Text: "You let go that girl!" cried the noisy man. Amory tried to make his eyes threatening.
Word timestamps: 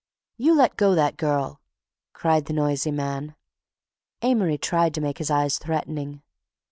"You 0.35 0.55
let 0.55 0.77
go 0.77 0.95
that 0.95 1.15
girl!" 1.15 1.61
cried 2.11 2.45
the 2.45 2.53
noisy 2.53 2.89
man. 2.89 3.35
Amory 4.23 4.57
tried 4.57 4.95
to 4.95 5.01
make 5.01 5.19
his 5.19 5.29
eyes 5.29 5.59
threatening. 5.59 6.23